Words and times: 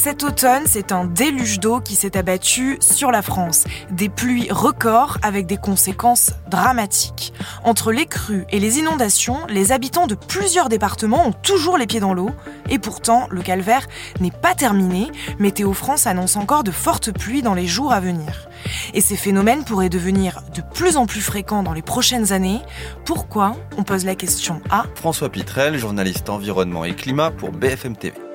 Cet 0.00 0.22
automne, 0.22 0.62
c'est 0.64 0.92
un 0.92 1.06
déluge 1.06 1.58
d'eau 1.58 1.80
qui 1.80 1.96
s'est 1.96 2.16
abattu 2.16 2.78
sur 2.80 3.10
la 3.10 3.20
France. 3.20 3.64
Des 3.90 4.08
pluies 4.08 4.46
records 4.48 5.18
avec 5.22 5.46
des 5.46 5.56
conséquences 5.56 6.30
dramatiques. 6.48 7.32
Entre 7.64 7.90
les 7.90 8.06
crues 8.06 8.44
et 8.50 8.60
les 8.60 8.78
inondations, 8.78 9.44
les 9.48 9.72
habitants 9.72 10.06
de 10.06 10.14
plusieurs 10.14 10.68
départements 10.68 11.26
ont 11.26 11.32
toujours 11.32 11.76
les 11.76 11.88
pieds 11.88 11.98
dans 11.98 12.14
l'eau. 12.14 12.30
Et 12.70 12.78
pourtant, 12.78 13.26
le 13.28 13.42
calvaire 13.42 13.88
n'est 14.20 14.30
pas 14.30 14.54
terminé. 14.54 15.10
Météo 15.40 15.72
France 15.72 16.06
annonce 16.06 16.36
encore 16.36 16.62
de 16.62 16.70
fortes 16.70 17.10
pluies 17.10 17.42
dans 17.42 17.54
les 17.54 17.66
jours 17.66 17.92
à 17.92 17.98
venir. 17.98 18.48
Et 18.94 19.00
ces 19.00 19.16
phénomènes 19.16 19.64
pourraient 19.64 19.88
devenir 19.88 20.42
de 20.54 20.62
plus 20.62 20.96
en 20.96 21.06
plus 21.06 21.22
fréquents 21.22 21.64
dans 21.64 21.72
les 21.72 21.82
prochaines 21.82 22.32
années. 22.32 22.60
Pourquoi? 23.04 23.56
On 23.76 23.82
pose 23.82 24.04
la 24.04 24.14
question 24.14 24.62
à 24.70 24.84
François 24.94 25.28
Pitrel, 25.28 25.76
journaliste 25.76 26.30
environnement 26.30 26.84
et 26.84 26.94
climat 26.94 27.32
pour 27.32 27.50
BFM 27.50 27.96
TV 27.96 28.27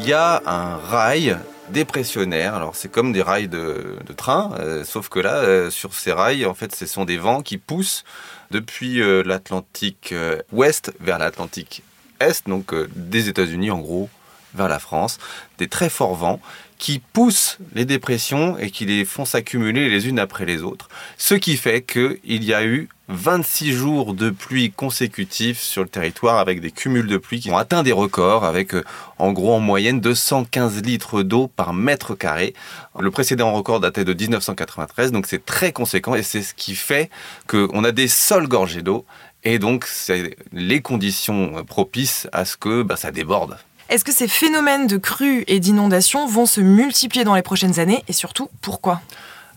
il 0.00 0.08
y 0.08 0.14
a 0.14 0.42
un 0.46 0.76
rail 0.76 1.36
dépressionnaire. 1.68 2.54
Alors 2.54 2.74
c'est 2.74 2.90
comme 2.90 3.12
des 3.12 3.22
rails 3.22 3.48
de, 3.48 3.98
train, 4.16 4.52
euh, 4.58 4.82
sauf 4.82 5.08
que 5.08 5.20
là, 5.20 5.36
euh, 5.36 5.70
sur 5.70 5.94
ces 5.94 6.12
rails, 6.12 6.46
en 6.46 6.54
fait, 6.54 6.74
ce 6.74 6.86
sont 6.86 7.04
des 7.04 7.18
vents 7.18 7.42
qui 7.42 7.58
poussent 7.58 8.04
depuis 8.50 9.02
euh, 9.02 9.22
l'Atlantique 9.22 10.14
ouest 10.52 10.92
vers 11.00 11.18
l'Atlantique 11.18 11.82
est, 12.18 12.48
donc 12.48 12.74
des 12.96 13.28
États-Unis 13.28 13.70
en 13.70 13.78
gros 13.78 14.08
vers 14.54 14.68
la 14.68 14.78
France, 14.78 15.18
des 15.58 15.68
très 15.68 15.88
forts 15.88 16.14
vents 16.14 16.40
qui 16.80 16.98
poussent 16.98 17.58
les 17.74 17.84
dépressions 17.84 18.56
et 18.58 18.70
qui 18.70 18.86
les 18.86 19.04
font 19.04 19.26
s'accumuler 19.26 19.90
les 19.90 20.08
unes 20.08 20.18
après 20.18 20.46
les 20.46 20.62
autres. 20.62 20.88
Ce 21.18 21.34
qui 21.34 21.58
fait 21.58 21.82
qu'il 21.82 22.18
y 22.24 22.54
a 22.54 22.64
eu 22.64 22.88
26 23.08 23.72
jours 23.72 24.14
de 24.14 24.30
pluie 24.30 24.72
consécutifs 24.72 25.60
sur 25.60 25.82
le 25.82 25.88
territoire 25.88 26.38
avec 26.38 26.62
des 26.62 26.70
cumuls 26.70 27.06
de 27.06 27.18
pluie 27.18 27.40
qui 27.40 27.50
ont 27.50 27.58
atteint 27.58 27.82
des 27.82 27.92
records 27.92 28.44
avec 28.44 28.74
euh, 28.74 28.82
en 29.18 29.32
gros 29.32 29.52
en 29.52 29.60
moyenne 29.60 30.00
215 30.00 30.82
litres 30.82 31.22
d'eau 31.22 31.48
par 31.48 31.74
mètre 31.74 32.14
carré. 32.14 32.54
Le 32.98 33.10
précédent 33.10 33.52
record 33.52 33.80
datait 33.80 34.04
de 34.04 34.14
1993 34.14 35.12
donc 35.12 35.26
c'est 35.26 35.44
très 35.44 35.72
conséquent 35.72 36.14
et 36.14 36.22
c'est 36.22 36.42
ce 36.42 36.54
qui 36.54 36.74
fait 36.74 37.10
qu'on 37.46 37.84
a 37.84 37.92
des 37.92 38.08
sols 38.08 38.48
gorgés 38.48 38.82
d'eau 38.82 39.04
et 39.44 39.58
donc 39.58 39.84
c'est 39.86 40.36
les 40.52 40.80
conditions 40.80 41.64
propices 41.64 42.26
à 42.32 42.46
ce 42.46 42.56
que 42.56 42.82
bah, 42.82 42.96
ça 42.96 43.10
déborde. 43.10 43.58
Est-ce 43.90 44.04
que 44.04 44.12
ces 44.12 44.28
phénomènes 44.28 44.86
de 44.86 44.98
crues 44.98 45.42
et 45.48 45.58
d'inondations 45.58 46.24
vont 46.28 46.46
se 46.46 46.60
multiplier 46.60 47.24
dans 47.24 47.34
les 47.34 47.42
prochaines 47.42 47.80
années 47.80 48.04
et 48.06 48.12
surtout 48.12 48.48
pourquoi? 48.62 49.00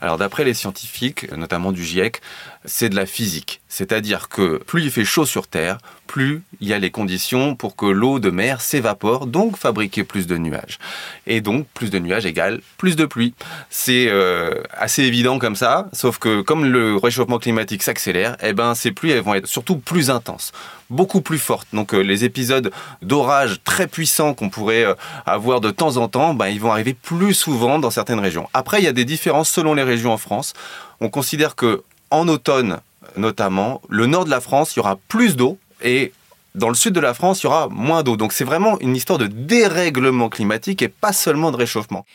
Alors 0.01 0.17
d'après 0.17 0.43
les 0.43 0.55
scientifiques, 0.55 1.31
notamment 1.31 1.71
du 1.71 1.83
GIEC, 1.83 2.19
c'est 2.65 2.89
de 2.89 2.95
la 2.95 3.05
physique. 3.05 3.61
C'est-à-dire 3.67 4.29
que 4.29 4.57
plus 4.57 4.83
il 4.83 4.91
fait 4.91 5.05
chaud 5.05 5.25
sur 5.25 5.47
Terre, 5.47 5.79
plus 6.07 6.43
il 6.61 6.67
y 6.67 6.73
a 6.73 6.79
les 6.79 6.91
conditions 6.91 7.55
pour 7.55 7.75
que 7.75 7.85
l'eau 7.85 8.19
de 8.19 8.29
mer 8.29 8.61
s'évapore, 8.61 9.25
donc 9.25 9.57
fabriquer 9.57 10.03
plus 10.03 10.27
de 10.27 10.37
nuages. 10.37 10.77
Et 11.25 11.41
donc 11.41 11.65
plus 11.73 11.89
de 11.89 11.99
nuages 11.99 12.25
égale 12.25 12.61
plus 12.77 12.95
de 12.95 13.05
pluie. 13.05 13.33
C'est 13.69 14.07
euh, 14.09 14.61
assez 14.77 15.03
évident 15.03 15.39
comme 15.39 15.55
ça, 15.55 15.89
sauf 15.91 16.19
que 16.19 16.41
comme 16.41 16.65
le 16.65 16.97
réchauffement 16.97 17.39
climatique 17.39 17.83
s'accélère, 17.83 18.37
eh 18.43 18.53
ben 18.53 18.75
ces 18.75 18.91
pluies 18.91 19.17
vont 19.19 19.33
être 19.33 19.47
surtout 19.47 19.77
plus 19.77 20.09
intenses, 20.09 20.51
beaucoup 20.89 21.21
plus 21.21 21.39
fortes. 21.39 21.67
Donc 21.73 21.93
euh, 21.93 22.01
les 22.01 22.25
épisodes 22.25 22.71
d'orage 23.01 23.61
très 23.63 23.87
puissants 23.87 24.33
qu'on 24.33 24.49
pourrait 24.49 24.85
euh, 24.85 24.93
avoir 25.25 25.61
de 25.61 25.71
temps 25.71 25.97
en 25.97 26.07
temps, 26.07 26.33
ben, 26.33 26.47
ils 26.47 26.59
vont 26.59 26.71
arriver 26.71 26.93
plus 26.93 27.33
souvent 27.33 27.79
dans 27.79 27.91
certaines 27.91 28.19
régions. 28.19 28.47
Après, 28.53 28.79
il 28.79 28.85
y 28.85 28.87
a 28.87 28.93
des 28.93 29.05
différences 29.05 29.49
selon 29.49 29.73
les 29.73 29.83
régions 29.83 30.13
en 30.13 30.17
France. 30.17 30.53
On 31.01 31.09
considère 31.09 31.55
que 31.55 31.83
en 32.13 32.27
automne 32.27 32.79
notamment, 33.17 33.81
le 33.89 34.05
nord 34.05 34.25
de 34.25 34.29
la 34.29 34.41
France, 34.41 34.75
il 34.75 34.77
y 34.77 34.79
aura 34.79 34.97
plus 35.07 35.35
d'eau 35.35 35.57
et 35.81 36.13
dans 36.55 36.69
le 36.69 36.75
sud 36.75 36.93
de 36.93 36.99
la 36.99 37.13
France, 37.13 37.41
il 37.41 37.45
y 37.45 37.47
aura 37.47 37.67
moins 37.69 38.03
d'eau. 38.03 38.15
Donc 38.15 38.33
c'est 38.33 38.43
vraiment 38.43 38.79
une 38.79 38.95
histoire 38.95 39.19
de 39.19 39.27
dérèglement 39.27 40.29
climatique 40.29 40.81
et 40.81 40.87
pas 40.89 41.13
seulement 41.13 41.51
de 41.51 41.57
réchauffement. 41.57 42.05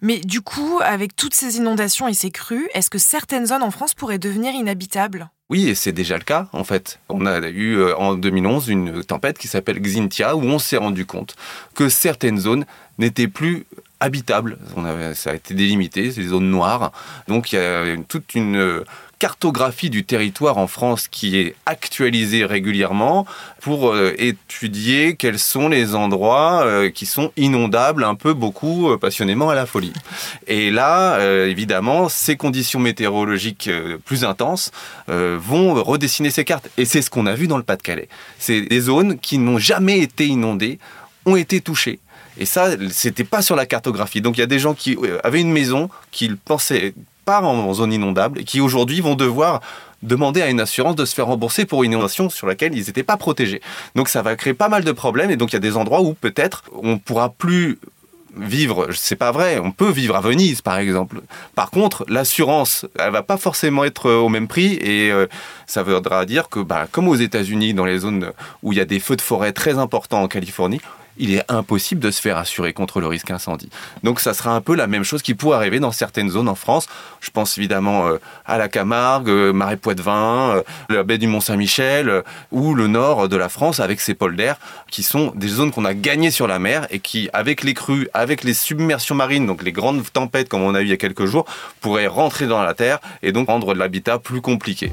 Mais 0.00 0.18
du 0.18 0.40
coup, 0.40 0.80
avec 0.82 1.14
toutes 1.14 1.34
ces 1.34 1.58
inondations 1.58 2.08
et 2.08 2.14
ces 2.14 2.30
crues, 2.30 2.68
est-ce 2.74 2.90
que 2.90 2.98
certaines 2.98 3.46
zones 3.46 3.62
en 3.62 3.70
France 3.70 3.94
pourraient 3.94 4.18
devenir 4.18 4.52
inhabitables? 4.52 5.30
Oui, 5.48 5.68
et 5.68 5.74
c'est 5.74 5.92
déjà 5.92 6.16
le 6.16 6.24
cas 6.24 6.48
en 6.52 6.64
fait. 6.64 6.98
On 7.08 7.26
a 7.26 7.38
eu 7.48 7.76
euh, 7.76 7.96
en 7.96 8.14
2011 8.14 8.68
une 8.68 9.04
tempête 9.04 9.38
qui 9.38 9.46
s'appelle 9.46 9.80
Xintia 9.80 10.34
où 10.34 10.42
on 10.42 10.58
s'est 10.58 10.78
rendu 10.78 11.06
compte 11.06 11.36
que 11.74 11.88
certaines 11.88 12.38
zones 12.38 12.64
n'étaient 12.98 13.28
plus 13.28 13.66
avait, 14.84 15.14
ça 15.14 15.30
a 15.30 15.34
été 15.34 15.54
délimité, 15.54 16.10
c'est 16.10 16.22
des 16.22 16.28
zones 16.28 16.50
noires. 16.50 16.92
Donc 17.28 17.52
il 17.52 17.56
y 17.56 17.58
a 17.58 17.96
toute 18.08 18.34
une 18.34 18.84
cartographie 19.22 19.88
du 19.88 20.02
territoire 20.02 20.58
en 20.58 20.66
France 20.66 21.06
qui 21.06 21.36
est 21.36 21.54
actualisée 21.64 22.44
régulièrement 22.44 23.24
pour 23.60 23.90
euh, 23.90 24.12
étudier 24.18 25.14
quels 25.14 25.38
sont 25.38 25.68
les 25.68 25.94
endroits 25.94 26.64
euh, 26.64 26.90
qui 26.90 27.06
sont 27.06 27.30
inondables 27.36 28.02
un 28.02 28.16
peu 28.16 28.34
beaucoup 28.34 28.90
euh, 28.90 28.98
passionnément 28.98 29.48
à 29.48 29.54
la 29.54 29.64
folie. 29.64 29.92
Et 30.48 30.72
là, 30.72 31.20
évidemment, 31.46 32.08
ces 32.08 32.34
conditions 32.34 32.80
météorologiques 32.80 33.70
plus 34.04 34.24
intenses 34.24 34.72
vont 35.06 35.74
redessiner 35.74 36.30
ces 36.30 36.44
cartes. 36.44 36.68
Et 36.76 36.84
c'est 36.84 37.00
ce 37.00 37.08
qu'on 37.08 37.26
a 37.26 37.34
vu 37.34 37.46
dans 37.46 37.58
le 37.58 37.62
Pas-de-Calais. 37.62 38.08
C'est 38.40 38.62
des 38.62 38.80
zones 38.80 39.20
qui 39.20 39.38
n'ont 39.38 39.58
jamais 39.58 40.00
été 40.00 40.26
inondées 40.26 40.80
ont 41.26 41.36
été 41.36 41.60
touchées. 41.60 42.00
Et 42.38 42.46
ça, 42.46 42.70
c'était 42.90 43.24
pas 43.24 43.42
sur 43.42 43.56
la 43.56 43.66
cartographie. 43.66 44.20
Donc 44.20 44.36
il 44.36 44.40
y 44.40 44.44
a 44.44 44.46
des 44.46 44.58
gens 44.58 44.74
qui 44.74 44.96
avaient 45.22 45.40
une 45.40 45.52
maison 45.52 45.88
qu'ils 46.10 46.36
pensaient 46.36 46.94
pas 47.24 47.40
en 47.40 47.72
zone 47.72 47.92
inondable 47.92 48.40
et 48.40 48.44
qui 48.44 48.60
aujourd'hui 48.60 49.00
vont 49.00 49.14
devoir 49.14 49.60
demander 50.02 50.42
à 50.42 50.50
une 50.50 50.60
assurance 50.60 50.96
de 50.96 51.04
se 51.04 51.14
faire 51.14 51.26
rembourser 51.26 51.64
pour 51.64 51.84
une 51.84 51.92
inondation 51.92 52.28
sur 52.28 52.46
laquelle 52.46 52.74
ils 52.74 52.86
n'étaient 52.86 53.02
pas 53.02 53.16
protégés. 53.16 53.60
Donc 53.94 54.08
ça 54.08 54.22
va 54.22 54.36
créer 54.36 54.54
pas 54.54 54.68
mal 54.68 54.84
de 54.84 54.92
problèmes 54.92 55.30
et 55.30 55.36
donc 55.36 55.52
il 55.52 55.54
y 55.54 55.56
a 55.56 55.60
des 55.60 55.76
endroits 55.76 56.00
où 56.00 56.14
peut-être 56.14 56.64
on 56.82 56.98
pourra 56.98 57.28
plus 57.30 57.78
vivre, 58.34 58.88
c'est 58.92 59.16
pas 59.16 59.30
vrai, 59.30 59.58
on 59.58 59.72
peut 59.72 59.90
vivre 59.90 60.16
à 60.16 60.20
Venise 60.20 60.62
par 60.62 60.78
exemple. 60.78 61.20
Par 61.54 61.70
contre, 61.70 62.04
l'assurance, 62.08 62.86
elle 62.98 63.12
va 63.12 63.22
pas 63.22 63.36
forcément 63.36 63.84
être 63.84 64.10
au 64.10 64.28
même 64.28 64.48
prix 64.48 64.74
et 64.74 65.12
euh, 65.12 65.26
ça 65.66 65.82
voudra 65.82 66.24
dire 66.24 66.48
que 66.48 66.60
bah, 66.60 66.88
comme 66.90 67.08
aux 67.08 67.14
États-Unis 67.14 67.74
dans 67.74 67.84
les 67.84 67.98
zones 67.98 68.32
où 68.62 68.72
il 68.72 68.78
y 68.78 68.80
a 68.80 68.86
des 68.86 69.00
feux 69.00 69.16
de 69.16 69.20
forêt 69.20 69.52
très 69.52 69.78
importants 69.78 70.22
en 70.22 70.28
Californie, 70.28 70.80
il 71.16 71.34
est 71.34 71.44
impossible 71.48 72.00
de 72.00 72.10
se 72.10 72.20
faire 72.20 72.36
assurer 72.36 72.72
contre 72.72 73.00
le 73.00 73.06
risque 73.06 73.30
incendie. 73.30 73.68
Donc 74.02 74.20
ça 74.20 74.34
sera 74.34 74.54
un 74.54 74.60
peu 74.60 74.74
la 74.74 74.86
même 74.86 75.04
chose 75.04 75.22
qui 75.22 75.34
pourrait 75.34 75.56
arriver 75.56 75.80
dans 75.80 75.92
certaines 75.92 76.30
zones 76.30 76.48
en 76.48 76.54
France. 76.54 76.86
Je 77.20 77.30
pense 77.30 77.58
évidemment 77.58 78.06
euh, 78.06 78.18
à 78.46 78.58
la 78.58 78.68
Camargue, 78.68 79.28
euh, 79.28 79.52
Marais 79.52 79.76
Poitevin, 79.76 80.56
euh, 80.56 80.62
la 80.88 81.02
baie 81.02 81.18
du 81.18 81.26
Mont-Saint-Michel 81.26 82.22
ou 82.50 82.74
le 82.74 82.86
nord 82.86 83.28
de 83.28 83.36
la 83.36 83.48
France 83.48 83.80
avec 83.80 84.00
ses 84.00 84.16
d'air 84.36 84.56
qui 84.90 85.02
sont 85.02 85.32
des 85.34 85.48
zones 85.48 85.72
qu'on 85.72 85.84
a 85.84 85.94
gagnées 85.94 86.30
sur 86.30 86.46
la 86.46 86.58
mer 86.58 86.86
et 86.90 87.00
qui, 87.00 87.28
avec 87.32 87.64
les 87.64 87.74
crues, 87.74 88.08
avec 88.14 88.44
les 88.44 88.54
submersions 88.54 89.14
marines, 89.14 89.46
donc 89.46 89.62
les 89.62 89.72
grandes 89.72 90.04
tempêtes 90.12 90.48
comme 90.48 90.62
on 90.62 90.74
a 90.74 90.80
eu 90.80 90.84
il 90.84 90.90
y 90.90 90.92
a 90.92 90.96
quelques 90.96 91.26
jours, 91.26 91.44
pourraient 91.80 92.06
rentrer 92.06 92.46
dans 92.46 92.62
la 92.62 92.74
terre 92.74 92.98
et 93.22 93.32
donc 93.32 93.48
rendre 93.48 93.74
l'habitat 93.74 94.18
plus 94.18 94.40
compliqué. 94.40 94.92